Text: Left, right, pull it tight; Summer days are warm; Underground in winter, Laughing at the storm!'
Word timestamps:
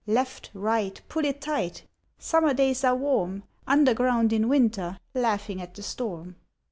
Left, 0.07 0.49
right, 0.55 0.99
pull 1.09 1.25
it 1.25 1.41
tight; 1.41 1.83
Summer 2.17 2.55
days 2.55 2.83
are 2.83 2.95
warm; 2.95 3.43
Underground 3.67 4.33
in 4.33 4.49
winter, 4.49 4.97
Laughing 5.13 5.61
at 5.61 5.75
the 5.75 5.83
storm!' 5.83 6.37